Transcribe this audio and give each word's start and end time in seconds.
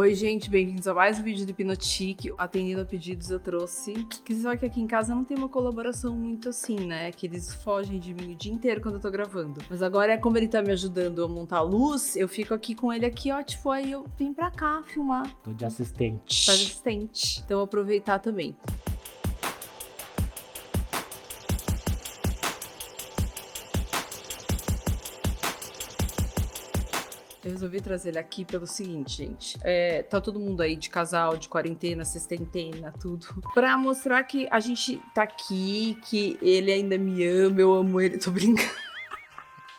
Oi, 0.00 0.14
gente, 0.14 0.48
bem-vindos 0.48 0.88
a 0.88 0.94
mais 0.94 1.18
um 1.18 1.22
vídeo 1.22 1.44
do 1.44 1.50
Hipnotique. 1.50 2.32
Atendendo 2.38 2.80
a 2.80 2.86
pedidos, 2.86 3.30
eu 3.30 3.38
trouxe. 3.38 3.92
Que 4.24 4.34
só 4.34 4.56
que 4.56 4.64
aqui 4.64 4.80
em 4.80 4.86
casa 4.86 5.14
não 5.14 5.22
tem 5.22 5.36
uma 5.36 5.46
colaboração 5.46 6.16
muito 6.16 6.48
assim, 6.48 6.86
né? 6.86 7.12
Que 7.12 7.26
eles 7.26 7.52
fogem 7.52 8.00
de 8.00 8.14
mim 8.14 8.32
o 8.32 8.34
dia 8.34 8.50
inteiro 8.50 8.80
quando 8.80 8.94
eu 8.94 9.00
tô 9.02 9.10
gravando. 9.10 9.60
Mas 9.68 9.82
agora, 9.82 10.16
como 10.16 10.38
ele 10.38 10.48
tá 10.48 10.62
me 10.62 10.72
ajudando 10.72 11.22
a 11.22 11.28
montar 11.28 11.58
a 11.58 11.62
luz, 11.62 12.16
eu 12.16 12.26
fico 12.26 12.54
aqui 12.54 12.74
com 12.74 12.90
ele 12.90 13.04
aqui, 13.04 13.30
ó. 13.30 13.42
Tipo, 13.42 13.68
aí 13.68 13.92
eu 13.92 14.06
vim 14.18 14.32
pra 14.32 14.50
cá 14.50 14.82
filmar. 14.86 15.30
Tô 15.42 15.52
de 15.52 15.66
assistente. 15.66 16.46
Tá 16.46 16.54
de 16.54 16.62
assistente. 16.62 17.42
Então, 17.44 17.60
aproveitar 17.60 18.20
também. 18.20 18.56
Eu 27.50 27.54
resolvi 27.54 27.80
trazer 27.80 28.10
ele 28.10 28.18
aqui 28.18 28.44
pelo 28.44 28.64
seguinte, 28.64 29.24
gente. 29.24 29.58
É, 29.62 30.04
tá 30.04 30.20
todo 30.20 30.38
mundo 30.38 30.60
aí 30.60 30.76
de 30.76 30.88
casal, 30.88 31.36
de 31.36 31.48
quarentena, 31.48 32.04
sextentena, 32.04 32.92
tudo. 32.92 33.26
Pra 33.52 33.76
mostrar 33.76 34.22
que 34.22 34.46
a 34.50 34.60
gente 34.60 35.02
tá 35.12 35.24
aqui, 35.24 35.98
que 36.04 36.38
ele 36.40 36.70
ainda 36.70 36.96
me 36.96 37.26
ama, 37.26 37.60
eu 37.60 37.74
amo 37.74 38.00
ele, 38.00 38.18
tô 38.18 38.30
brincando. 38.30 38.70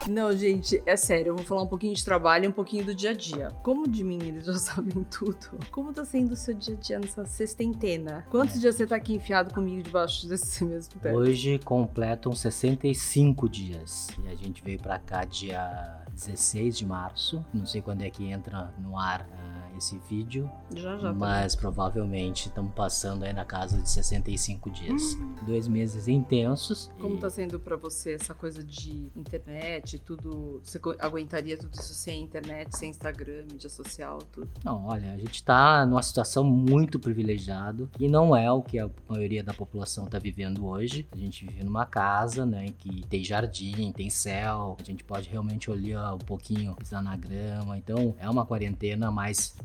Não, 0.07 0.35
gente, 0.35 0.81
é 0.85 0.95
sério, 0.95 1.29
eu 1.29 1.35
vou 1.35 1.45
falar 1.45 1.63
um 1.63 1.67
pouquinho 1.67 1.93
de 1.93 2.03
trabalho 2.03 2.45
e 2.45 2.47
um 2.47 2.51
pouquinho 2.51 2.85
do 2.85 2.95
dia 2.95 3.11
a 3.11 3.13
dia. 3.13 3.51
Como 3.63 3.87
de 3.87 4.03
mim 4.03 4.19
eles 4.21 4.45
já 4.45 4.53
sabem 4.59 5.03
tudo. 5.03 5.37
Como 5.69 5.93
tá 5.93 6.03
sendo 6.03 6.31
o 6.31 6.35
seu 6.35 6.53
dia 6.53 6.75
a 6.75 6.79
dia 6.79 6.99
nessa 6.99 7.25
sextentena? 7.25 8.25
Quantos 8.29 8.59
dias 8.59 8.75
você 8.75 8.87
tá 8.87 8.95
aqui 8.95 9.13
enfiado 9.15 9.53
comigo 9.53 9.83
debaixo 9.83 10.27
desse 10.27 10.63
mesmo 10.65 10.99
teto? 10.99 11.15
Hoje 11.15 11.59
completam 11.59 12.33
65 12.33 13.47
dias. 13.47 14.09
E 14.23 14.27
a 14.27 14.35
gente 14.35 14.63
veio 14.63 14.79
pra 14.79 14.97
cá 14.99 15.23
dia 15.23 16.03
16 16.13 16.77
de 16.77 16.85
março. 16.85 17.45
Não 17.53 17.65
sei 17.65 17.81
quando 17.81 18.01
é 18.01 18.09
que 18.09 18.25
entra 18.25 18.73
no 18.79 18.97
ar 18.97 19.21
uh, 19.21 19.60
esse 19.77 19.97
vídeo. 20.09 20.49
Já, 20.75 20.97
já. 20.97 21.13
Mas 21.13 21.55
provavelmente 21.55 22.47
estamos 22.47 22.73
passando 22.73 23.23
aí 23.23 23.33
na 23.33 23.45
casa 23.45 23.81
de 23.81 23.89
65 23.89 24.69
dias. 24.69 25.17
Dois 25.45 25.67
meses 25.67 26.07
intensos. 26.07 26.89
Como 26.99 27.15
e... 27.15 27.19
tá 27.19 27.29
sendo 27.29 27.59
pra 27.59 27.75
você 27.75 28.13
essa 28.13 28.33
coisa 28.33 28.63
de 28.63 29.11
internet, 29.15 29.99
tudo? 29.99 30.61
Você 30.63 30.79
aguentaria 30.99 31.57
tudo 31.57 31.73
isso 31.73 31.93
sem 31.93 32.23
internet, 32.23 32.77
sem 32.77 32.89
Instagram, 32.89 33.45
mídia 33.51 33.69
social, 33.69 34.19
tudo? 34.31 34.49
Não, 34.63 34.85
olha, 34.85 35.13
a 35.13 35.17
gente 35.17 35.43
tá 35.43 35.85
numa 35.85 36.03
situação 36.03 36.43
muito 36.43 36.99
privilegiada 36.99 37.89
e 37.99 38.07
não 38.07 38.35
é 38.35 38.51
o 38.51 38.61
que 38.61 38.79
a 38.79 38.89
maioria 39.07 39.43
da 39.43 39.53
população 39.53 40.05
tá 40.05 40.19
vivendo 40.19 40.65
hoje. 40.65 41.07
A 41.11 41.17
gente 41.17 41.45
vive 41.45 41.63
numa 41.63 41.85
casa, 41.85 42.45
né, 42.45 42.73
que 42.77 43.05
tem 43.07 43.23
jardim, 43.23 43.91
tem 43.91 44.09
céu, 44.09 44.77
a 44.79 44.83
gente 44.83 45.03
pode 45.03 45.29
realmente 45.29 45.69
olhar 45.69 46.13
um 46.13 46.19
pouquinho, 46.19 46.75
pisar 46.75 47.01
na 47.01 47.15
grama. 47.15 47.77
Então, 47.77 48.15
é 48.19 48.29
uma 48.29 48.45
quarentena 48.45 49.11
mais 49.11 49.55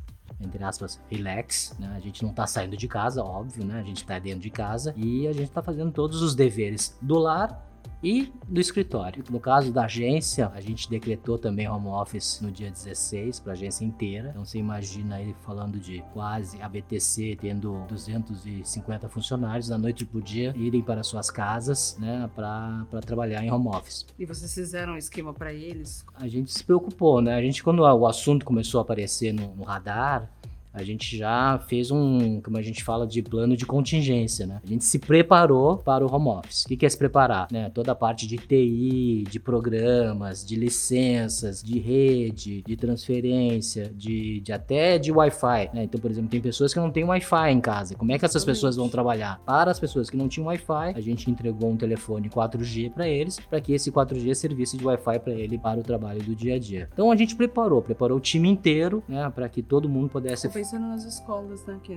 entre 0.41 0.62
aspas, 0.62 1.01
relax, 1.11 1.75
né? 1.79 1.92
A 1.97 2.01
gente 2.01 2.23
não 2.23 2.33
tá 2.33 2.47
saindo 2.47 2.77
de 2.77 2.87
casa, 2.87 3.25
óbvio, 3.25 3.65
né? 3.65 3.81
A 3.81 3.83
gente 3.83 4.05
tá 4.05 4.19
dentro 4.19 4.41
de 4.41 4.51
casa 4.51 4.92
e 4.97 5.27
a 5.27 5.33
gente 5.33 5.51
tá 5.51 5.62
fazendo 5.62 5.91
todos 5.92 6.23
os 6.23 6.34
deveres 6.34 6.97
do 7.01 7.19
lar 7.19 7.66
e 8.03 8.33
do 8.48 8.61
escritório. 8.61 9.25
No 9.31 9.41
caso 9.41 9.73
da 9.73 9.84
agência, 9.84 10.51
a 10.55 10.61
gente 10.61 10.89
decretou 10.89 11.39
também 11.39 11.69
home 11.69 11.89
office 11.89 12.41
no 12.41 12.51
dia 12.51 12.70
16 12.70 13.41
para 13.41 13.53
a 13.53 13.55
agência 13.55 13.84
inteira. 13.84 14.31
Então 14.31 14.45
você 14.45 14.59
imagina 14.59 15.17
aí 15.17 15.34
falando 15.45 15.79
de 15.79 16.03
quase 16.12 16.61
a 16.61 16.69
BTC 16.69 17.39
tendo 17.41 17.84
250 17.89 19.09
funcionários 19.09 19.69
da 19.69 19.79
noite 19.79 20.05
pro 20.05 20.23
dia 20.23 20.55
irem 20.57 20.83
para 20.83 21.03
suas 21.03 21.31
casas, 21.31 21.97
né, 21.98 22.29
para 22.34 23.01
trabalhar 23.05 23.42
em 23.42 23.51
home 23.51 23.69
office. 23.69 24.07
E 24.19 24.25
vocês 24.25 24.53
fizeram 24.53 24.95
um 24.95 24.97
esquema 24.97 25.33
pra 25.33 25.53
eles? 25.53 26.05
A 26.14 26.29
gente 26.29 26.53
se 26.53 26.62
preocupou, 26.64 27.20
né? 27.20 27.34
A 27.34 27.42
gente 27.42 27.62
quando 27.62 27.81
o 27.81 28.07
assunto 28.07 28.45
começou 28.45 28.79
a 28.79 28.83
aparecer 28.83 29.33
no, 29.33 29.55
no 29.55 29.64
radar, 29.64 30.31
a 30.77 30.82
gente 30.82 31.16
já 31.16 31.58
fez 31.66 31.91
um, 31.91 32.41
como 32.42 32.58
a 32.58 32.62
gente 32.62 32.84
fala, 32.84 33.06
de 33.06 33.22
plano 33.22 33.56
de 33.56 33.64
contingência, 33.64 34.46
né? 34.46 34.60
A 34.62 34.69
gente 34.69 34.84
se 34.84 34.98
preparou 34.98 35.78
para 35.78 36.06
o 36.06 36.14
home 36.14 36.28
office. 36.28 36.64
O 36.66 36.68
que 36.68 36.84
é 36.84 36.88
se 36.88 36.98
preparar? 36.98 37.48
Né? 37.50 37.70
Toda 37.70 37.92
a 37.92 37.94
parte 37.94 38.27
de 38.27 38.36
TI, 38.36 39.24
de 39.28 39.40
programas, 39.40 40.45
de 40.45 40.55
licenças, 40.55 41.62
de 41.62 41.78
rede, 41.78 42.62
de 42.62 42.77
transferência, 42.77 43.90
de, 43.95 44.40
de 44.40 44.52
até 44.52 44.98
de 44.98 45.11
Wi-Fi. 45.11 45.70
né? 45.73 45.84
Então, 45.84 45.98
por 45.98 46.11
exemplo, 46.11 46.28
tem 46.28 46.40
pessoas 46.40 46.74
que 46.74 46.78
não 46.78 46.90
têm 46.90 47.05
Wi-Fi 47.05 47.51
em 47.51 47.61
casa. 47.61 47.95
Como 47.95 48.12
é 48.12 48.18
que 48.18 48.24
essas 48.27 48.45
pessoas 48.45 48.77
vão 48.77 48.89
trabalhar? 48.89 49.40
Para 49.46 49.70
as 49.70 49.80
pessoas 49.80 50.11
que 50.11 50.17
não 50.17 50.28
tinham 50.28 50.48
Wi-Fi, 50.48 50.92
a 50.95 51.01
gente 51.01 51.30
entregou 51.30 51.70
um 51.70 51.77
telefone 51.77 52.28
4G 52.28 52.90
para 52.92 53.08
eles, 53.08 53.40
para 53.40 53.61
que 53.61 53.72
esse 53.72 53.90
4G 53.90 54.34
servisse 54.34 54.77
de 54.77 54.84
Wi-Fi 54.84 55.18
para 55.20 55.33
ele 55.33 55.56
para 55.56 55.80
o 55.80 55.83
trabalho 55.83 56.22
do 56.22 56.34
dia 56.34 56.56
a 56.56 56.58
dia. 56.58 56.89
Então 56.92 57.11
a 57.11 57.17
gente 57.17 57.34
preparou, 57.34 57.80
preparou 57.80 58.18
o 58.18 58.20
time 58.20 58.48
inteiro, 58.48 59.02
né, 59.08 59.30
para 59.34 59.48
que 59.48 59.62
todo 59.62 59.89
mundo 59.89 60.11
pudesse 60.11 60.46
Pensando 60.66 60.88
nas 60.88 61.04
escolas, 61.04 61.64
né? 61.64 61.78
Que... 61.80 61.96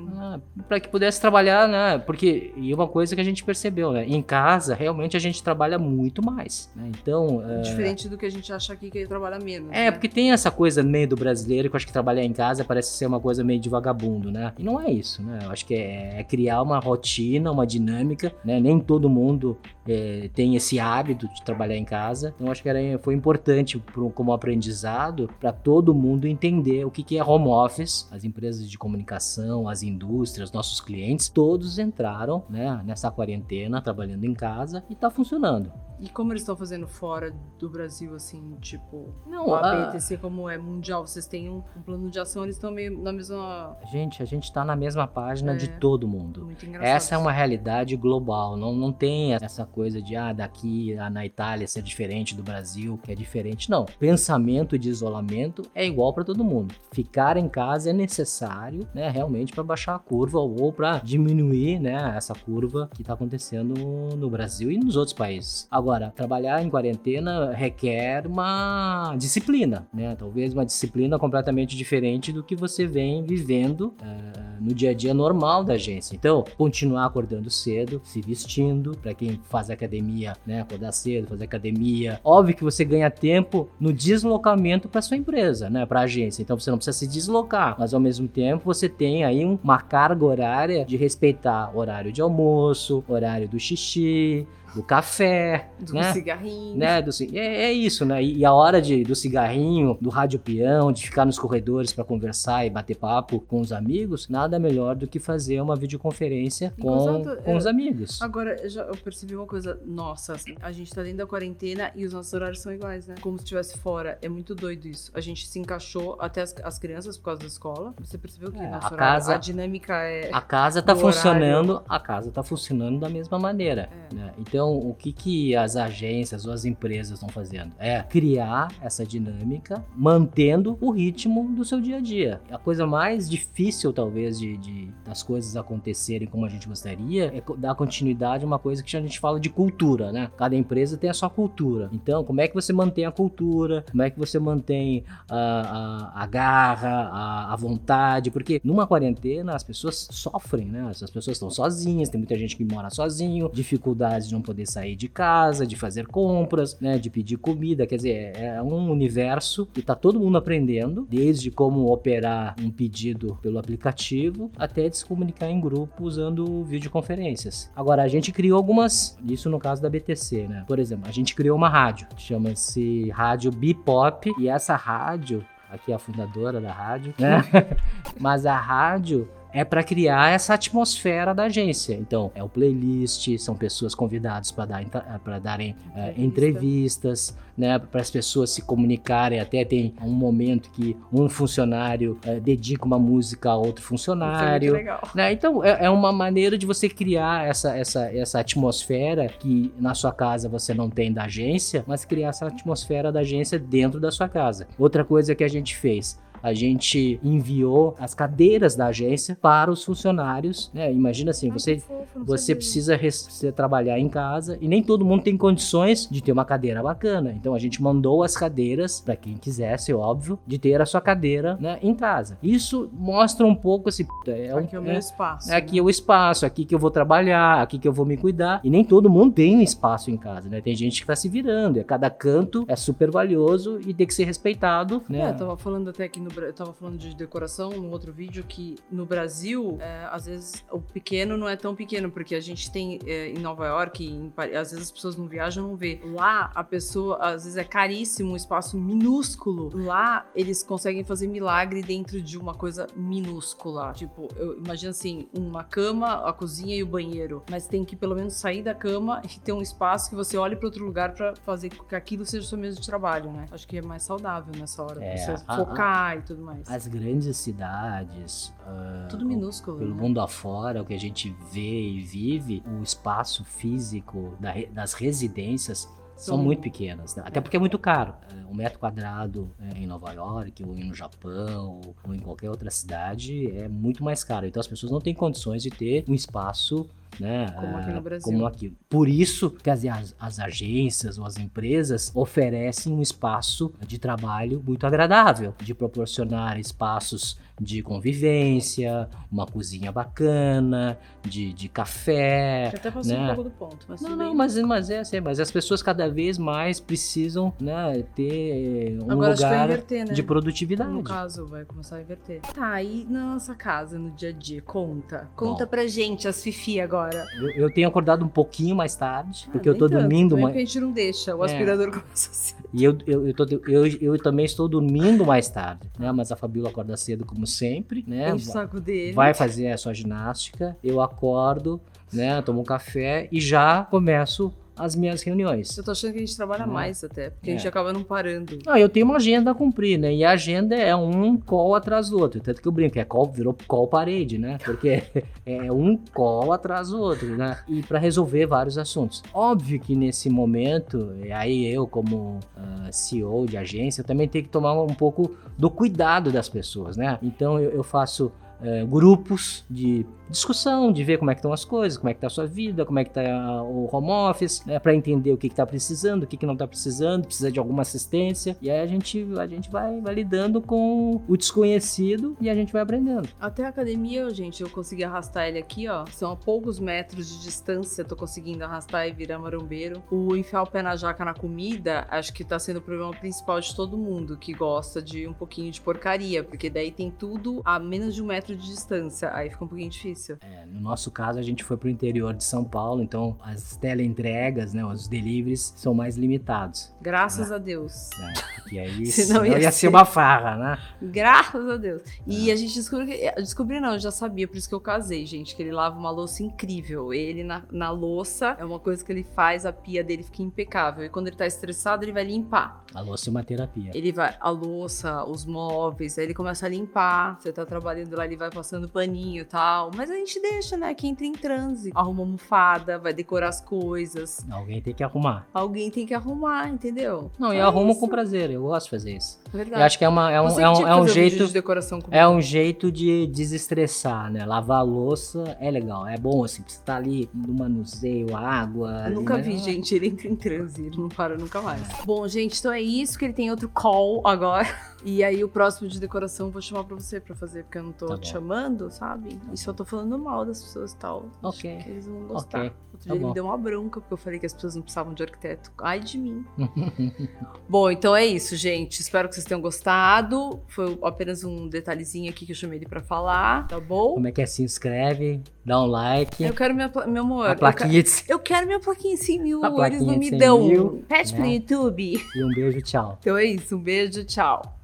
para 0.67 0.79
que 0.79 0.89
pudesse 0.89 1.19
trabalhar, 1.19 1.67
né? 1.67 1.97
Porque 1.97 2.53
e 2.55 2.71
uma 2.71 2.87
coisa 2.87 3.15
que 3.15 3.21
a 3.21 3.23
gente 3.23 3.43
percebeu, 3.43 3.91
né? 3.91 4.05
Em 4.05 4.21
casa, 4.21 4.75
realmente 4.75 5.17
a 5.17 5.19
gente 5.19 5.41
trabalha 5.41 5.79
muito 5.79 6.23
mais, 6.23 6.69
né? 6.75 6.91
Então, 7.01 7.43
é, 7.49 7.61
Diferente 7.61 8.07
do 8.07 8.15
que 8.15 8.27
a 8.27 8.29
gente 8.29 8.53
acha 8.53 8.73
aqui 8.73 8.91
que 8.91 8.99
ele 8.99 9.07
trabalha 9.07 9.39
menos. 9.39 9.71
é, 9.71 9.85
né? 9.85 9.91
porque 9.91 10.07
tem 10.07 10.31
essa 10.31 10.51
coisa 10.51 10.83
meio 10.83 11.07
do 11.07 11.15
brasileiro 11.15 11.67
que 11.67 11.75
eu 11.75 11.77
acho 11.77 11.87
que 11.87 11.91
trabalhar 11.91 12.23
em 12.23 12.31
casa 12.31 12.63
parece 12.63 12.95
ser 12.95 13.07
uma 13.07 13.19
coisa 13.19 13.43
meio 13.43 13.59
de 13.59 13.69
vagabundo, 13.69 14.31
né? 14.31 14.53
E 14.55 14.61
não 14.61 14.79
é 14.79 14.91
isso, 14.91 15.23
né? 15.23 15.39
Eu 15.45 15.49
acho 15.49 15.65
que 15.65 15.73
é, 15.73 16.19
é 16.19 16.23
criar 16.23 16.61
uma 16.61 16.77
rotina, 16.77 17.51
uma 17.51 17.65
dinâmica, 17.65 18.31
né? 18.45 18.59
Nem 18.59 18.79
todo 18.79 19.09
mundo 19.09 19.57
é, 19.89 20.29
tem 20.33 20.55
esse 20.55 20.79
hábito 20.79 21.27
de 21.33 21.41
trabalhar 21.41 21.75
em 21.75 21.83
casa. 21.85 22.33
Então, 22.35 22.51
acho 22.51 22.61
que 22.61 22.69
era, 22.69 22.79
foi 22.99 23.13
importante 23.15 23.79
pro, 23.79 24.09
como 24.11 24.31
aprendizado 24.31 25.29
para 25.39 25.51
todo 25.51 25.93
mundo 25.95 26.27
entender 26.27 26.85
o 26.85 26.91
que, 26.91 27.01
que 27.03 27.17
é 27.17 27.23
home 27.23 27.47
office. 27.47 28.07
As 28.11 28.23
empresas 28.23 28.69
de 28.69 28.77
comunicação, 28.77 29.67
as 29.67 29.81
indústrias, 29.83 30.51
nossos 30.51 30.79
clientes, 30.79 31.27
todos 31.29 31.79
entraram 31.79 32.43
né, 32.49 32.81
nessa 32.85 33.09
quarentena, 33.09 33.81
trabalhando 33.81 34.25
em 34.25 34.33
casa 34.33 34.83
e 34.89 34.95
tá 34.95 35.09
funcionando. 35.09 35.71
E 36.01 36.07
como 36.07 36.31
eles 36.31 36.43
estão 36.43 36.55
fazendo 36.55 36.87
fora 36.87 37.33
do 37.59 37.69
Brasil, 37.69 38.15
assim, 38.15 38.55
tipo, 38.61 39.07
Não, 39.27 39.47
o 39.47 39.53
a- 39.55 39.87
ABTC 39.87 40.15
como 40.17 40.47
é 40.49 40.57
mundial, 40.57 41.05
vocês 41.05 41.25
têm 41.27 41.49
um, 41.49 41.61
um 41.75 41.81
plano 41.81 42.09
de 42.09 42.17
ação, 42.17 42.43
eles 42.43 42.55
estão 42.55 42.71
meio 42.71 42.97
na 43.01 43.11
mesma. 43.11 43.75
Gente, 43.91 44.23
a 44.23 44.25
gente 44.25 44.49
tá 44.53 44.63
na 44.63 44.77
mesma 44.77 45.05
página 45.07 45.53
É. 45.53 45.55
de 45.57 45.67
todo 45.67 46.07
mundo. 46.07 46.45
Muito 46.45 46.65
engraçado. 46.65 46.87
Essa 46.95 47.15
é 47.15 47.17
uma 47.17 47.33
realidade 47.33 47.97
global, 47.97 48.55
não, 48.55 48.73
não 48.73 48.93
tem 48.93 49.33
essa 49.33 49.65
coisa 49.65 49.78
de, 49.87 50.15
ah, 50.15 50.33
daqui 50.33 50.95
na 51.11 51.25
Itália 51.25 51.67
ser 51.67 51.81
diferente 51.81 52.35
do 52.35 52.43
Brasil, 52.43 52.99
que 53.01 53.11
é 53.11 53.15
diferente. 53.15 53.69
Não. 53.69 53.85
Pensamento 53.99 54.77
de 54.77 54.89
isolamento 54.89 55.63
é 55.73 55.85
igual 55.85 56.13
para 56.13 56.23
todo 56.23 56.43
mundo. 56.43 56.75
Ficar 56.91 57.37
em 57.37 57.47
casa 57.47 57.89
é 57.89 57.93
necessário, 57.93 58.87
né, 58.93 59.09
realmente 59.09 59.53
para 59.53 59.63
baixar 59.63 59.95
a 59.95 59.99
curva 59.99 60.39
ou 60.39 60.71
para 60.73 60.99
diminuir, 60.99 61.79
né, 61.79 62.13
essa 62.15 62.33
curva 62.33 62.89
que 62.93 63.03
tá 63.03 63.13
acontecendo 63.13 63.73
no 64.15 64.29
Brasil 64.29 64.71
e 64.71 64.77
nos 64.77 64.95
outros 64.95 65.13
países. 65.13 65.67
Agora, 65.71 66.11
trabalhar 66.15 66.63
em 66.63 66.69
quarentena 66.69 67.51
requer 67.53 68.27
uma 68.27 69.15
disciplina, 69.17 69.87
né, 69.93 70.15
talvez 70.15 70.53
uma 70.53 70.65
disciplina 70.65 71.17
completamente 71.17 71.75
diferente 71.75 72.31
do 72.31 72.43
que 72.43 72.55
você 72.55 72.85
vem 72.85 73.23
vivendo 73.23 73.93
eh, 74.01 74.49
no 74.59 74.73
dia 74.73 74.91
a 74.91 74.93
dia 74.93 75.13
normal 75.13 75.63
da 75.63 75.73
agência. 75.73 76.15
Então, 76.15 76.43
continuar 76.57 77.05
acordando 77.05 77.49
cedo, 77.49 78.01
se 78.03 78.21
vestindo, 78.21 78.91
para 79.01 79.13
quem 79.13 79.39
faz 79.49 79.68
academia, 79.73 80.35
né, 80.45 80.61
acordar 80.61 80.91
cedo, 80.91 81.27
fazer 81.27 81.43
academia. 81.45 82.19
Óbvio 82.23 82.55
que 82.55 82.63
você 82.63 82.83
ganha 82.85 83.09
tempo 83.09 83.69
no 83.79 83.91
deslocamento 83.93 84.87
para 84.87 85.01
sua 85.01 85.17
empresa, 85.17 85.69
né, 85.69 85.85
para 85.85 86.01
agência. 86.01 86.41
Então 86.41 86.59
você 86.59 86.69
não 86.69 86.77
precisa 86.77 86.97
se 86.97 87.07
deslocar, 87.07 87.75
mas 87.79 87.93
ao 87.93 87.99
mesmo 87.99 88.27
tempo 88.27 88.63
você 88.65 88.87
tem 88.89 89.23
aí 89.23 89.45
um- 89.45 89.57
uma 89.63 89.79
carga 89.79 90.25
horária 90.25 90.85
de 90.85 90.97
respeitar 90.97 91.71
horário 91.75 92.11
de 92.11 92.21
almoço, 92.21 93.03
horário 93.07 93.47
do 93.47 93.59
xixi, 93.59 94.45
do 94.75 94.83
café, 94.83 95.69
Do 95.79 95.93
né? 95.93 96.11
cigarrinho. 96.13 96.77
né, 96.77 97.01
do 97.01 97.09
é, 97.33 97.63
é 97.65 97.71
isso, 97.73 98.05
né? 98.05 98.23
E, 98.23 98.37
e 98.37 98.45
a 98.45 98.53
hora 98.53 98.81
de, 98.81 99.03
do 99.03 99.15
cigarrinho, 99.15 99.97
do 100.01 100.09
rádio 100.09 100.39
peão, 100.39 100.91
de 100.91 101.03
ficar 101.03 101.25
nos 101.25 101.37
corredores 101.39 101.91
para 101.93 102.03
conversar 102.03 102.65
e 102.65 102.69
bater 102.69 102.95
papo 102.95 103.39
com 103.41 103.59
os 103.61 103.71
amigos, 103.71 104.27
nada 104.29 104.59
melhor 104.59 104.95
do 104.95 105.07
que 105.07 105.19
fazer 105.19 105.61
uma 105.61 105.75
videoconferência 105.75 106.73
com, 106.79 106.95
Enquanto- 107.21 107.43
com 107.43 107.55
os 107.55 107.65
amigos. 107.65 108.21
Agora, 108.21 108.55
eu 108.61 108.69
já 108.69 108.81
eu 108.83 108.95
percebi 108.97 109.35
uma 109.35 109.45
coisa, 109.45 109.79
nossa, 109.85 110.33
assim, 110.33 110.55
a 110.61 110.71
gente 110.71 110.93
tá 110.93 111.01
dentro 111.03 111.19
da 111.19 111.27
quarentena 111.27 111.91
e 111.95 112.05
os 112.05 112.13
nossos 112.13 112.33
horários 112.33 112.59
são 112.59 112.71
iguais, 112.73 113.07
né? 113.07 113.15
Como 113.21 113.37
se 113.37 113.43
estivesse 113.43 113.77
fora. 113.77 114.17
É 114.21 114.29
muito 114.29 114.53
doido 114.55 114.87
isso. 114.87 115.11
A 115.13 115.21
gente 115.21 115.47
se 115.47 115.59
encaixou 115.59 116.17
até 116.19 116.41
as, 116.41 116.55
as 116.63 116.77
crianças 116.79 117.17
por 117.17 117.25
causa 117.25 117.41
da 117.41 117.47
escola. 117.47 117.93
Você 117.99 118.17
percebeu 118.17 118.51
que 118.51 118.59
É, 118.59 118.73
a 118.73 118.79
casa- 118.89 119.35
a 119.35 119.37
dinâmica 119.37 119.93
é. 120.03 120.29
A 120.33 120.41
casa 120.41 120.81
tá 120.81 120.93
do 120.93 120.99
funcionando, 120.99 121.81
a 121.87 121.99
casa 121.99 122.31
tá 122.31 122.43
funcionando 122.43 122.99
da 122.99 123.09
mesma 123.09 123.37
maneira, 123.39 123.89
É. 124.11 124.13
né? 124.15 124.33
Então, 124.37 124.58
Então, 124.59 124.77
o 124.77 124.93
que, 124.93 125.13
que 125.13 125.55
as 125.55 125.77
agências 125.77 126.45
ou 126.45 126.51
as 126.51 126.65
empresas 126.65 127.13
estão 127.13 127.29
fazendo? 127.29 127.71
É 127.79 128.01
criar 128.03 128.69
essa 128.81 129.05
dinâmica, 129.05 129.85
mantendo 129.95 130.77
o 130.81 130.91
ritmo 130.91 131.47
do 131.55 131.63
seu 131.63 131.79
dia 131.79 131.95
a 131.95 132.01
dia. 132.01 132.41
A 132.51 132.57
coisa 132.57 132.85
mais 132.85 133.29
difícil, 133.29 133.93
talvez, 133.93 134.37
de, 134.37 134.57
de 134.57 134.89
das 135.05 135.23
coisas 135.23 135.55
acontecerem 135.55 136.27
como 136.27 136.45
a 136.45 136.49
gente 136.49 136.67
gostaria 136.67 137.27
é 137.27 137.41
dar 137.57 137.73
continuidade 137.73 138.43
a 138.43 138.47
uma 138.47 138.59
coisa 138.59 138.83
que 138.83 138.97
a 138.97 139.01
gente 139.01 139.17
fala 139.17 139.39
de 139.39 139.49
cultura, 139.49 140.11
né? 140.11 140.29
Cada 140.35 140.57
empresa 140.57 140.97
tem 140.97 141.09
a 141.09 141.13
sua 141.13 141.29
cultura. 141.29 141.89
Então, 141.93 142.25
como 142.25 142.41
é 142.41 142.47
que 142.49 142.53
você 142.53 142.73
mantém 142.73 143.05
a 143.05 143.11
cultura? 143.13 143.85
Como 143.89 144.03
é 144.03 144.09
que 144.09 144.19
você 144.19 144.39
mantém 144.39 145.05
a, 145.29 145.37
a, 145.37 146.23
a 146.23 146.27
garra, 146.27 147.09
a, 147.13 147.53
a 147.53 147.55
vontade? 147.55 148.29
Porque 148.29 148.59
numa 148.61 148.85
quarentena 148.85 149.55
as 149.55 149.63
pessoas 149.63 150.09
sofrem, 150.11 150.65
né? 150.65 150.89
As 150.89 150.99
pessoas 151.09 151.37
estão 151.37 151.49
sozinhas, 151.49 152.09
tem 152.09 152.19
muita 152.19 152.37
gente 152.37 152.57
que 152.57 152.65
mora 152.65 152.89
sozinho, 152.89 153.49
dificuldades 153.53 154.27
de 154.27 154.33
não 154.33 154.48
poder 154.49 154.65
sair 154.65 154.95
de 154.95 155.07
casa, 155.07 155.65
de 155.65 155.75
fazer 155.75 156.07
compras, 156.07 156.75
né? 156.79 156.97
De 156.97 157.07
pedir 157.09 157.37
comida. 157.37 157.85
Quer 157.85 157.97
dizer, 157.97 158.31
é, 158.35 158.55
é 158.55 158.61
um 158.63 158.89
universo 158.89 159.67
que 159.67 159.79
está 159.79 159.93
todo 159.93 160.19
mundo 160.19 160.39
aprendendo, 160.39 161.05
desde 161.07 161.51
como 161.51 161.91
operar 161.93 162.55
um 162.59 162.71
pedido 162.71 163.37
pelo 163.43 163.59
aplicativo 163.59 164.51
até 164.57 164.89
de 164.89 164.97
se 164.97 165.05
comunicar 165.05 165.49
em 165.49 165.61
grupo 165.61 166.03
usando 166.03 166.63
videoconferências. 166.63 167.69
Agora, 167.75 168.01
a 168.01 168.07
gente 168.07 168.31
criou 168.31 168.57
algumas, 168.57 169.15
isso 169.23 169.49
no 169.51 169.59
caso 169.59 169.83
da 169.83 169.89
BTC, 169.89 170.47
né? 170.47 170.63
Por 170.67 170.79
exemplo, 170.79 171.07
a 171.07 171.11
gente 171.11 171.35
criou 171.35 171.55
uma 171.55 171.69
rádio, 171.69 172.07
chama-se 172.17 173.09
Rádio 173.11 173.51
Bipop, 173.51 174.33
e 174.39 174.49
essa 174.49 174.75
rádio 174.75 175.45
aqui 175.69 175.91
é 175.91 175.95
a 175.95 175.99
fundadora 175.99 176.59
da 176.59 176.71
rádio, 176.71 177.13
né? 177.19 177.43
Mas 178.19 178.47
a 178.47 178.57
rádio 178.57 179.29
é 179.51 179.63
para 179.63 179.83
criar 179.83 180.31
essa 180.31 180.53
atmosfera 180.53 181.33
da 181.33 181.43
agência. 181.43 181.93
Então, 181.95 182.31
é 182.35 182.43
o 182.43 182.49
playlist, 182.49 183.37
são 183.39 183.55
pessoas 183.55 183.95
convidadas 183.95 184.51
para 184.51 184.65
dar, 184.65 185.19
para 185.23 185.39
darem 185.39 185.75
é, 185.95 186.13
entrevistas, 186.17 187.35
né, 187.57 187.77
para 187.77 187.99
as 187.99 188.09
pessoas 188.09 188.51
se 188.51 188.61
comunicarem. 188.61 189.39
Até 189.39 189.65
tem 189.65 189.93
um 190.01 190.11
momento 190.11 190.69
que 190.71 190.95
um 191.11 191.27
funcionário 191.27 192.17
é, 192.25 192.39
dedica 192.39 192.85
uma 192.85 192.97
música 192.97 193.49
a 193.49 193.57
outro 193.57 193.83
funcionário. 193.83 194.75
É 194.75 194.97
né? 195.13 195.33
Então, 195.33 195.63
é, 195.63 195.85
é, 195.85 195.89
uma 195.89 196.11
maneira 196.11 196.57
de 196.57 196.65
você 196.65 196.87
criar 196.87 197.47
essa, 197.47 197.75
essa, 197.75 198.05
essa 198.15 198.39
atmosfera 198.39 199.27
que 199.27 199.73
na 199.77 199.93
sua 199.93 200.13
casa 200.13 200.47
você 200.47 200.73
não 200.73 200.89
tem 200.89 201.11
da 201.11 201.23
agência, 201.23 201.83
mas 201.85 202.05
criar 202.05 202.29
essa 202.29 202.47
atmosfera 202.47 203.11
da 203.11 203.19
agência 203.19 203.59
dentro 203.59 203.99
da 203.99 204.11
sua 204.11 204.29
casa. 204.29 204.67
Outra 204.77 205.03
coisa 205.03 205.35
que 205.35 205.43
a 205.43 205.49
gente 205.49 205.75
fez 205.75 206.17
a 206.41 206.53
gente 206.53 207.19
enviou 207.23 207.95
as 207.99 208.13
cadeiras 208.13 208.75
da 208.75 208.87
agência 208.87 209.37
para 209.41 209.71
os 209.71 209.83
funcionários. 209.83 210.71
Né? 210.73 210.91
Imagina 210.91 211.31
assim, 211.31 211.47
Ai, 211.47 211.53
você, 211.53 211.77
fofo, 211.77 212.25
você 212.25 212.55
precisa, 212.55 212.97
precisa 212.97 213.51
trabalhar 213.51 213.99
em 213.99 214.09
casa 214.09 214.57
e 214.61 214.67
nem 214.67 214.81
todo 214.81 215.05
mundo 215.05 215.23
tem 215.23 215.37
condições 215.37 216.07
de 216.09 216.21
ter 216.21 216.31
uma 216.31 216.45
cadeira 216.45 216.81
bacana. 216.81 217.31
Então 217.31 217.53
a 217.53 217.59
gente 217.59 217.81
mandou 217.81 218.23
as 218.23 218.35
cadeiras 218.35 219.01
para 219.01 219.15
quem 219.15 219.37
quisesse, 219.37 219.93
óbvio, 219.93 220.39
de 220.45 220.57
ter 220.57 220.81
a 220.81 220.85
sua 220.85 221.01
cadeira 221.01 221.57
né, 221.59 221.79
em 221.81 221.93
casa. 221.93 222.37
Isso 222.41 222.89
mostra 222.93 223.45
um 223.45 223.55
pouco 223.55 223.89
assim, 223.89 224.05
é 224.27 224.51
aqui 224.51 224.75
é 224.75 224.79
o 224.79 224.83
meu 224.83 224.93
é, 224.93 224.99
espaço. 224.99 225.51
É 225.51 225.55
aqui 225.55 225.73
né? 225.73 225.79
é 225.79 225.81
o 225.81 225.89
espaço, 225.89 226.45
aqui 226.45 226.65
que 226.65 226.75
eu 226.75 226.79
vou 226.79 226.91
trabalhar, 226.91 227.61
aqui 227.61 227.77
que 227.77 227.87
eu 227.87 227.93
vou 227.93 228.05
me 228.05 228.17
cuidar. 228.17 228.59
E 228.63 228.69
nem 228.69 228.83
todo 228.83 229.09
mundo 229.09 229.33
tem 229.33 229.57
um 229.57 229.61
espaço 229.61 230.11
em 230.11 230.17
casa, 230.17 230.49
né? 230.49 230.61
Tem 230.61 230.75
gente 230.75 230.95
que 230.95 231.03
está 231.03 231.15
se 231.15 231.27
virando. 231.27 231.79
E 231.79 231.83
cada 231.83 232.09
canto 232.09 232.65
é 232.67 232.75
super 232.75 233.11
valioso 233.11 233.79
e 233.85 233.93
tem 233.93 234.05
que 234.05 234.13
ser 234.13 234.25
respeitado, 234.25 235.01
né? 235.09 235.21
É, 235.21 235.29
eu 235.29 235.37
tava 235.37 235.57
falando 235.57 235.89
até 235.89 236.03
aqui 236.03 236.19
no 236.19 236.28
no, 236.35 236.41
eu 236.43 236.53
tava 236.53 236.73
falando 236.73 236.97
de 236.97 237.15
decoração 237.15 237.71
no 237.71 237.89
outro 237.91 238.11
vídeo 238.11 238.43
que 238.47 238.77
no 238.91 239.05
Brasil, 239.05 239.77
é, 239.79 240.07
às 240.11 240.25
vezes 240.25 240.63
o 240.71 240.79
pequeno 240.79 241.37
não 241.37 241.47
é 241.47 241.55
tão 241.55 241.75
pequeno, 241.75 242.11
porque 242.11 242.35
a 242.35 242.41
gente 242.41 242.71
tem 242.71 242.99
é, 243.05 243.29
em 243.29 243.39
Nova 243.39 243.65
York, 243.65 244.05
em, 244.05 244.33
às 244.37 244.71
vezes 244.71 244.85
as 244.85 244.91
pessoas 244.91 245.15
não 245.15 245.27
viajam, 245.27 245.67
não 245.67 245.75
vê. 245.75 245.99
Lá 246.03 246.51
a 246.53 246.63
pessoa, 246.63 247.17
às 247.17 247.43
vezes 247.43 247.57
é 247.57 247.63
caríssimo, 247.63 248.33
um 248.33 248.35
espaço 248.35 248.77
minúsculo. 248.77 249.71
Lá 249.73 250.25
eles 250.35 250.63
conseguem 250.63 251.03
fazer 251.03 251.27
milagre 251.27 251.81
dentro 251.81 252.21
de 252.21 252.37
uma 252.37 252.53
coisa 252.53 252.87
minúscula. 252.95 253.93
Tipo, 253.93 254.27
eu 254.35 254.57
imagino 254.57 254.91
assim, 254.91 255.27
uma 255.33 255.63
cama, 255.63 256.27
a 256.27 256.33
cozinha 256.33 256.75
e 256.75 256.83
o 256.83 256.87
banheiro. 256.87 257.43
Mas 257.49 257.67
tem 257.67 257.83
que 257.83 257.95
pelo 257.95 258.15
menos 258.15 258.33
sair 258.33 258.63
da 258.63 258.73
cama 258.73 259.21
e 259.23 259.39
ter 259.39 259.51
um 259.51 259.61
espaço 259.61 260.09
que 260.09 260.15
você 260.15 260.37
olhe 260.37 260.55
para 260.55 260.67
outro 260.67 260.85
lugar 260.85 261.13
para 261.13 261.35
fazer 261.37 261.75
com 261.75 261.83
que 261.83 261.95
aquilo 261.95 262.25
seja 262.25 262.45
o 262.45 262.47
seu 262.47 262.57
mesmo 262.57 262.81
de 262.81 262.87
trabalho, 262.87 263.31
né? 263.31 263.45
Acho 263.51 263.67
que 263.67 263.77
é 263.77 263.81
mais 263.81 264.03
saudável 264.03 264.53
nessa 264.57 264.83
hora. 264.83 265.03
É, 265.03 265.17
você 265.17 265.37
focar 265.45 266.18
e 266.19 266.23
tudo 266.23 266.41
mais. 266.41 266.69
As 266.69 266.87
grandes 266.87 267.35
cidades. 267.37 268.53
Uh, 268.61 269.07
tudo 269.09 269.25
minúsculo. 269.25 269.77
Pelo 269.77 269.95
né? 269.95 270.01
mundo 270.01 270.21
afora, 270.21 270.81
o 270.81 270.85
que 270.85 270.93
a 270.93 270.99
gente 270.99 271.35
vê 271.51 271.89
e 271.89 272.01
vive, 272.01 272.63
o 272.65 272.83
espaço 272.83 273.43
físico 273.43 274.37
da, 274.39 274.53
das 274.71 274.93
residências 274.93 275.87
são 276.19 276.37
muito 276.37 276.61
pequenas, 276.61 277.15
né? 277.15 277.23
até 277.25 277.39
porque 277.39 277.55
é 277.55 277.59
muito 277.59 277.79
caro. 277.79 278.13
Um 278.49 278.53
metro 278.53 278.77
quadrado 278.77 279.49
é, 279.57 279.77
em 279.77 279.87
Nova 279.87 280.11
York, 280.11 280.65
ou 280.65 280.75
no 280.75 280.93
Japão, 280.93 281.79
ou 282.03 282.13
em 282.13 282.19
qualquer 282.19 282.49
outra 282.49 282.69
cidade, 282.69 283.49
é 283.57 283.69
muito 283.69 284.03
mais 284.03 284.23
caro. 284.23 284.45
Então 284.45 284.59
as 284.59 284.67
pessoas 284.67 284.91
não 284.91 284.99
têm 284.99 285.13
condições 285.13 285.63
de 285.63 285.69
ter 285.69 286.03
um 286.09 286.13
espaço 286.13 286.89
né? 287.19 287.51
Como 287.51 287.77
aqui 287.77 287.91
no 287.91 287.97
ah, 287.97 288.01
Brasil. 288.01 288.31
Como 288.31 288.45
aqui. 288.45 288.77
Por 288.89 289.07
isso 289.07 289.49
que 289.49 289.69
as, 289.69 289.83
as 290.19 290.39
agências 290.39 291.17
ou 291.17 291.25
as 291.25 291.37
empresas 291.37 292.11
oferecem 292.13 292.93
um 292.93 293.01
espaço 293.01 293.73
de 293.85 293.97
trabalho 293.97 294.61
muito 294.65 294.85
agradável, 294.85 295.53
de 295.61 295.73
proporcionar 295.73 296.59
espaços 296.59 297.37
de 297.59 297.81
convivência, 297.81 299.09
uma 299.31 299.45
cozinha 299.45 299.91
bacana, 299.91 300.97
de, 301.23 301.51
de 301.51 301.67
café. 301.67 302.69
Eu 302.71 302.79
até 302.79 302.91
passei 302.91 303.17
né? 303.17 303.23
um 303.23 303.35
pouco 303.35 303.43
do 303.43 303.51
ponto. 303.51 303.85
Mas 303.87 304.01
não, 304.01 304.15
não, 304.15 304.33
mas, 304.33 304.57
mas 304.59 304.89
é 304.89 304.99
assim, 304.99 305.19
mas 305.19 305.39
as 305.39 305.51
pessoas 305.51 305.83
cada 305.83 306.09
vez 306.09 306.37
mais 306.37 306.79
precisam 306.79 307.53
né, 307.59 308.03
ter 308.15 308.97
um 309.01 309.11
Agora, 309.11 309.33
lugar 309.33 309.65
inverter, 309.65 310.07
né? 310.07 310.13
de 310.13 310.23
produtividade. 310.23 310.89
No 310.89 311.03
caso, 311.03 311.45
vai 311.47 311.65
começar 311.65 311.97
a 311.97 312.01
inverter. 312.01 312.41
Tá, 312.41 312.69
aí 312.71 313.05
na 313.09 313.33
nossa 313.33 313.53
casa, 313.53 313.99
no 313.99 314.11
dia 314.11 314.29
a 314.29 314.33
dia, 314.33 314.61
conta. 314.61 315.29
Conta 315.35 315.65
Bom, 315.65 315.69
pra 315.69 315.85
gente, 315.87 316.27
as 316.27 316.41
Fifi 316.41 316.79
agora. 316.79 316.98
Eu, 317.07 317.49
eu, 317.51 317.73
tenho 317.73 317.87
acordado 317.87 318.23
um 318.25 318.27
pouquinho 318.27 318.75
mais 318.75 318.95
tarde, 318.95 319.45
ah, 319.47 319.51
porque 319.51 319.69
eu 319.69 319.75
tô 319.75 319.87
tanto, 319.87 319.99
dormindo... 319.99 320.37
Mas... 320.37 320.55
a 320.55 320.59
gente 320.59 320.79
não 320.79 320.91
deixa, 320.91 321.35
o 321.35 321.43
é. 321.43 321.45
aspirador 321.45 321.91
começa 322.01 322.31
assim. 322.31 322.55
E 322.73 322.83
eu, 322.83 322.97
eu, 323.07 323.27
eu, 323.27 323.33
tô, 323.33 323.45
eu, 323.67 323.87
eu 324.01 324.17
também 324.19 324.45
estou 324.45 324.67
dormindo 324.67 325.25
mais 325.25 325.49
tarde, 325.49 325.81
né? 325.97 326.11
Mas 326.11 326.31
a 326.31 326.35
Fabíola 326.35 326.69
acorda 326.69 326.95
cedo 326.95 327.25
como 327.25 327.47
sempre, 327.47 328.03
né? 328.07 328.29
Enche 328.29 328.49
o 328.49 328.51
saco 328.51 328.79
dele. 328.79 329.13
Vai 329.13 329.33
fazer 329.33 329.71
a 329.71 329.77
sua 329.77 329.93
ginástica, 329.93 330.77
eu 330.83 331.01
acordo, 331.01 331.81
né? 332.13 332.41
Tomo 332.41 332.61
um 332.61 332.63
café 332.63 333.27
e 333.31 333.41
já 333.41 333.83
começo 333.85 334.53
as 334.79 334.95
minhas 334.95 335.21
reuniões. 335.21 335.77
Eu 335.77 335.83
tô 335.83 335.91
achando 335.91 336.13
que 336.13 336.17
a 336.17 336.21
gente 336.21 336.35
trabalha 336.37 336.65
né? 336.65 336.71
mais 336.71 337.03
até, 337.03 337.29
porque 337.29 337.49
é. 337.49 337.53
a 337.53 337.57
gente 337.57 337.65
é. 337.65 337.69
acaba 337.69 337.91
não 337.91 338.01
parando. 338.01 338.57
Ah, 338.65 338.79
eu 338.79 338.87
tenho 338.87 339.05
uma 339.05 339.17
agenda 339.17 339.51
a 339.51 339.53
cumprir, 339.53 339.99
né? 339.99 340.13
E 340.13 340.23
a 340.23 340.31
agenda 340.31 340.75
é 340.75 340.95
um 340.95 341.35
call 341.37 341.75
atrás 341.75 342.09
do 342.09 342.17
outro. 342.17 342.39
Tanto 342.39 342.61
que 342.61 342.67
eu 342.67 342.71
brinco, 342.71 342.97
é 342.97 343.03
call, 343.03 343.29
virou 343.29 343.55
call 343.67 343.87
parede, 343.87 344.37
né? 344.37 344.57
Porque 344.63 345.03
é 345.45 345.69
um 345.71 345.97
call 346.13 346.53
atrás 346.53 346.89
do 346.89 346.99
outro, 346.99 347.35
né? 347.35 347.59
E 347.67 347.83
para 347.83 347.99
resolver 347.99 348.45
vários 348.45 348.77
assuntos. 348.77 349.21
Óbvio 349.33 349.79
que 349.81 349.95
nesse 349.95 350.29
momento, 350.29 351.11
aí 351.33 351.67
eu 351.67 351.85
como 351.85 352.37
uh, 352.37 352.39
ah, 352.55 352.91
CEO 352.91 353.45
de 353.45 353.57
agência, 353.57 354.01
eu 354.01 354.05
também 354.05 354.27
tenho 354.29 354.45
que 354.45 354.49
tomar 354.49 354.81
um 354.81 354.87
pouco 354.93 355.35
do 355.57 355.69
cuidado 355.69 356.31
das 356.31 356.47
pessoas, 356.47 356.95
né? 356.95 357.19
Então 357.21 357.59
eu, 357.59 357.71
eu 357.71 357.83
faço 357.83 358.31
uh, 358.61 358.87
grupos 358.87 359.65
de 359.69 360.05
discussão, 360.29 360.91
de 360.91 361.03
ver 361.03 361.17
como 361.17 361.31
é 361.31 361.33
que 361.33 361.39
estão 361.39 361.51
as 361.51 361.65
coisas, 361.65 361.97
como 361.97 362.09
é 362.09 362.13
que 362.13 362.17
está 362.17 362.27
a 362.27 362.29
sua 362.29 362.45
vida, 362.45 362.85
como 362.85 362.99
é 362.99 363.03
que 363.03 363.09
está 363.09 363.63
o 363.63 363.89
home 363.91 364.11
office, 364.11 364.63
né, 364.65 364.79
para 364.79 364.93
entender 364.93 365.31
o 365.33 365.37
que 365.37 365.47
está 365.47 365.65
precisando, 365.65 366.23
o 366.23 366.27
que, 366.27 366.37
que 366.37 366.45
não 366.45 366.53
está 366.53 366.67
precisando, 366.67 367.25
precisa 367.25 367.51
de 367.51 367.59
alguma 367.59 367.81
assistência. 367.81 368.55
E 368.61 368.69
aí 368.69 368.79
a 368.79 368.87
gente, 368.87 369.25
a 369.37 369.47
gente 369.47 369.69
vai, 369.69 369.99
vai 369.99 370.13
lidando 370.13 370.61
com 370.61 371.21
o 371.27 371.37
desconhecido 371.37 372.37
e 372.39 372.49
a 372.49 372.55
gente 372.55 372.71
vai 372.71 372.81
aprendendo. 372.81 373.27
Até 373.39 373.65
a 373.65 373.69
academia, 373.69 374.29
gente, 374.29 374.61
eu 374.61 374.69
consegui 374.69 375.03
arrastar 375.03 375.47
ele 375.47 375.57
aqui, 375.57 375.87
ó. 375.87 376.05
São 376.07 376.31
a 376.31 376.35
poucos 376.35 376.79
metros 376.79 377.29
de 377.29 377.41
distância, 377.41 378.05
tô 378.05 378.15
conseguindo 378.15 378.63
arrastar 378.63 379.07
e 379.07 379.11
virar 379.11 379.39
marombeiro. 379.39 380.03
O 380.11 380.35
enfiar 380.35 380.63
o 380.63 380.67
pé 380.67 380.81
na 380.81 380.95
jaca 380.95 381.25
na 381.25 381.33
comida, 381.33 382.05
acho 382.09 382.33
que 382.33 382.43
tá 382.43 382.59
sendo 382.59 382.77
o 382.77 382.81
problema 382.81 383.11
principal 383.11 383.59
de 383.59 383.75
todo 383.75 383.97
mundo 383.97 384.37
que 384.37 384.53
gosta 384.53 385.01
de 385.01 385.27
um 385.27 385.33
pouquinho 385.33 385.71
de 385.71 385.81
porcaria, 385.81 386.43
porque 386.43 386.69
daí 386.69 386.91
tem 386.91 387.09
tudo 387.09 387.61
a 387.65 387.79
menos 387.79 388.13
de 388.13 388.21
um 388.21 388.25
metro 388.27 388.48
de 388.55 388.67
distância. 388.67 389.33
Aí 389.33 389.49
fica 389.49 389.63
um 389.63 389.67
pouquinho 389.67 389.89
difícil. 389.89 390.37
É, 390.41 390.65
no 390.65 390.79
nosso 390.79 391.11
caso, 391.11 391.39
a 391.39 391.41
gente 391.41 391.63
foi 391.63 391.77
para 391.77 391.87
o 391.87 391.89
interior 391.89 392.33
de 392.33 392.43
São 392.43 392.63
Paulo, 392.63 393.01
então 393.01 393.37
as 393.41 393.75
teleentregas, 393.77 394.73
né, 394.73 394.85
os 394.85 395.07
deliveries 395.07 395.73
são 395.75 395.93
mais 395.93 396.17
limitados. 396.17 396.93
Graças 397.01 397.49
né? 397.49 397.55
a 397.55 397.59
Deus. 397.59 398.09
É, 398.19 398.33
e 398.73 398.79
aí 398.79 399.05
senão 399.11 399.45
ia, 399.45 399.59
ia 399.59 399.71
ser 399.71 399.87
uma 399.87 400.05
farra, 400.05 400.55
né? 400.55 400.77
Graças 401.01 401.67
a 401.67 401.77
Deus. 401.77 402.01
E 402.25 402.49
é. 402.49 402.53
a 402.53 402.55
gente 402.55 402.73
descobriu 402.73 403.07
que. 403.07 403.31
Descobri 403.41 403.79
não, 403.79 403.93
eu 403.93 403.99
já 403.99 404.11
sabia, 404.11 404.47
por 404.47 404.57
isso 404.57 404.67
que 404.67 404.75
eu 404.75 404.81
casei, 404.81 405.25
gente, 405.25 405.55
que 405.55 405.61
ele 405.61 405.71
lava 405.71 405.97
uma 405.97 406.11
louça 406.11 406.43
incrível. 406.43 407.13
Ele 407.13 407.43
na, 407.43 407.63
na 407.71 407.89
louça 407.91 408.55
é 408.59 408.65
uma 408.65 408.79
coisa 408.79 409.03
que 409.03 409.11
ele 409.11 409.25
faz, 409.35 409.65
a 409.65 409.73
pia 409.73 410.03
dele 410.03 410.23
fica 410.23 410.41
impecável. 410.43 411.05
E 411.05 411.09
quando 411.09 411.27
ele 411.27 411.35
tá 411.35 411.45
estressado, 411.45 412.03
ele 412.03 412.11
vai 412.11 412.23
limpar. 412.23 412.83
A 412.93 413.01
louça 413.01 413.29
é 413.29 413.31
uma 413.31 413.43
terapia. 413.43 413.91
Ele 413.93 414.11
vai, 414.11 414.35
a 414.39 414.49
louça, 414.49 415.23
os 415.25 415.45
móveis, 415.45 416.17
aí 416.17 416.25
ele 416.25 416.33
começa 416.33 416.65
a 416.65 416.69
limpar. 416.69 417.39
Você 417.39 417.51
tá 417.51 417.65
trabalhando 417.65 418.15
lá, 418.15 418.25
ele 418.25 418.35
vai 418.39 418.49
passando 418.49 418.87
paninho 418.89 419.41
e 419.41 419.45
tal. 419.45 419.91
Mas 419.95 420.09
a 420.09 420.15
gente 420.15 420.39
deixa, 420.41 420.77
né? 420.77 420.93
Que 420.93 421.07
entra 421.07 421.25
em 421.25 421.33
transe. 421.33 421.91
Arruma 421.93 422.21
almofada, 422.21 422.97
vai 422.97 423.13
decorar 423.13 423.49
as 423.49 423.61
coisas. 423.61 424.43
Alguém 424.49 424.81
tem 424.81 424.93
que 424.93 425.03
arrumar. 425.03 425.45
Alguém 425.53 425.91
tem 425.91 426.05
que 426.07 426.13
arrumar, 426.13 426.69
entendeu? 426.69 427.29
Não, 427.37 427.51
É 427.51 427.59
eu 427.59 427.67
arrumo 427.67 427.91
isso. 427.91 427.99
com 427.99 428.07
prazer, 428.07 428.49
eu 428.49 428.63
gosto 428.63 428.85
de 428.85 428.91
fazer 428.91 429.15
isso. 429.17 429.39
Verdade. 429.53 429.81
Eu 429.81 429.85
acho 429.85 429.97
que 429.97 430.05
é, 430.05 430.09
uma, 430.09 430.31
é 430.31 430.41
um, 430.41 430.59
é 430.59 430.69
um, 430.69 430.87
é 430.87 430.95
um 431.01 431.07
jeito. 431.07 431.45
de 431.47 431.53
decoração 431.53 431.99
comigo. 432.01 432.15
É 432.15 432.27
um 432.27 432.41
jeito 432.41 432.91
de 432.91 433.27
desestressar, 433.27 434.31
né? 434.31 434.45
Lavar 434.45 434.79
a 434.79 434.83
louça 434.83 435.57
é 435.59 435.69
legal, 435.71 436.07
é 436.07 436.17
bom 436.17 436.43
assim, 436.43 436.63
você 436.67 436.79
tá 436.83 436.95
ali 436.97 437.29
no 437.33 437.53
manuseio, 437.53 438.35
a 438.35 438.39
água. 438.39 438.89
Eu 438.91 439.05
ali, 439.05 439.15
nunca 439.15 439.37
né? 439.37 439.43
vi, 439.43 439.57
gente. 439.57 439.93
Ele 439.95 440.07
entra 440.07 440.27
em 440.27 440.35
transe, 440.35 440.85
ele 440.85 440.97
não 440.97 441.09
para 441.09 441.37
nunca 441.37 441.61
mais. 441.61 441.81
Bom, 442.05 442.27
gente, 442.27 442.59
então 442.59 442.71
é 442.71 442.81
isso 442.81 443.17
que 443.17 443.25
ele 443.25 443.33
tem 443.33 443.49
outro 443.51 443.69
call 443.69 444.21
agora. 444.25 444.67
E 445.01 445.23
aí 445.23 445.41
o 445.45 445.47
próximo 445.47 445.87
de 445.87 445.97
decoração 445.97 446.47
eu 446.47 446.51
vou 446.51 446.61
chamar 446.61 446.83
pra 446.83 446.93
você 446.93 447.21
pra 447.21 447.33
fazer, 447.33 447.63
porque 447.63 447.77
eu 447.77 447.83
não 447.83 447.93
tô 447.93 448.07
Tá 448.07 448.17
te 448.17 448.25
bom. 448.27 448.33
chamando, 448.33 448.91
sabe? 448.91 449.39
E 449.53 449.57
só 449.57 449.71
tô 449.71 449.85
falando 449.85 450.19
mal 450.19 450.43
das 450.45 450.61
pessoas 450.61 450.91
e 450.91 450.97
tal. 450.97 451.27
Acho 451.41 451.57
Ok. 451.57 451.77
que 451.77 451.89
eles 451.89 452.05
vão 452.05 452.23
gostar. 452.27 452.57
Ok, 452.65 452.71
Outro 452.91 452.97
tá 452.97 453.03
dia 453.05 453.13
ele 453.13 453.19
bom. 453.21 453.27
me 453.29 453.33
deu 453.33 453.45
uma 453.45 453.57
bronca, 453.57 454.01
porque 454.01 454.13
eu 454.13 454.17
falei 454.17 454.39
que 454.39 454.45
as 454.45 454.53
pessoas 454.53 454.75
não 454.75 454.81
precisavam 454.81 455.13
de 455.13 455.23
arquiteto. 455.23 455.71
Ai 455.77 456.01
de 456.01 456.17
mim. 456.17 456.45
Bom, 457.69 457.89
então 457.89 458.13
é 458.13 458.25
isso, 458.25 458.57
gente. 458.57 458.99
Espero 458.99 459.29
que 459.29 459.35
vocês 459.39 459.45
tenham 459.47 459.61
gostado. 459.61 460.61
Foi 460.67 460.97
apenas 461.03 461.43
um 461.43 461.67
detalhezinho 461.67 462.29
aqui 462.29 462.45
que 462.45 462.51
eu 462.51 462.55
chamei 462.55 462.79
ele 462.79 462.85
pra 462.87 463.01
falar, 463.01 463.67
tá 463.67 463.79
bom? 463.79 464.13
Como 464.15 464.27
é 464.27 464.31
que 464.31 464.41
é? 464.41 464.45
Se 464.45 464.61
inscreve, 464.63 465.41
dá 465.65 465.81
um 465.81 465.85
like. 465.85 466.43
Eu 466.43 466.53
quero 466.53 466.73
minha, 466.75 466.91
meu 467.07 467.23
amor. 467.23 467.47
a 467.49 467.55
plaquinha 467.55 468.03
de... 468.03 468.09
Eu 468.27 468.39
quero 468.39 468.65
minha 468.67 468.79
plaquinha 468.79 469.13
em 469.13 469.17
100 469.17 469.41
mil, 469.41 469.65
A 469.65 469.87
eles 469.87 470.01
não 470.01 470.13
de 470.13 470.19
me 470.19 470.29
100 470.29 470.37
dão. 470.37 470.67
mil, 470.67 471.03
Pede 471.07 471.33
pro 471.33 471.41
né? 471.43 471.55
YouTube. 471.55 472.21
E 472.35 472.43
um 472.43 472.49
beijo, 472.49 472.81
tchau. 472.81 473.17
Então 473.21 473.37
é 473.37 473.45
isso, 473.45 473.75
um 473.75 473.79
beijo, 473.79 474.23
tchau. 474.25 474.78